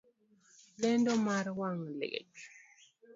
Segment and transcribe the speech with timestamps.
[0.81, 2.39] Lendo mar wang' liech